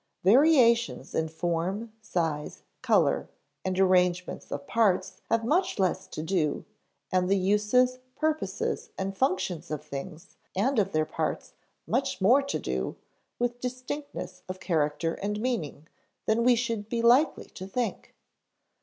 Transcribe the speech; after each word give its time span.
Variations 0.23 1.13
in 1.13 1.27
form, 1.27 1.93
size, 2.01 2.63
color, 2.81 3.29
and 3.63 3.77
arrangement 3.79 4.43
of 4.51 4.65
parts 4.65 5.21
have 5.29 5.45
much 5.45 5.77
less 5.77 6.07
to 6.07 6.23
do, 6.23 6.65
and 7.11 7.29
the 7.29 7.37
uses, 7.37 7.99
purposes, 8.15 8.89
and 8.97 9.15
functions 9.15 9.69
of 9.69 9.83
things 9.85 10.37
and 10.55 10.79
of 10.79 10.91
their 10.91 11.05
parts 11.05 11.53
much 11.85 12.19
more 12.19 12.41
to 12.41 12.57
do, 12.57 12.95
with 13.37 13.59
distinctness 13.61 14.41
of 14.49 14.59
character 14.59 15.13
and 15.13 15.39
meaning 15.39 15.87
than 16.25 16.43
we 16.43 16.55
should 16.55 16.89
be 16.89 17.03
likely 17.03 17.45
to 17.45 17.67
think. 17.67 18.15